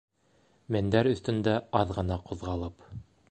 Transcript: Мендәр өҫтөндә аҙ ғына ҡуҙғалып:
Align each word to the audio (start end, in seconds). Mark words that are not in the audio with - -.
Мендәр 0.75 1.09
өҫтөндә 1.11 1.55
аҙ 1.81 1.93
ғына 1.99 2.19
ҡуҙғалып: 2.31 2.89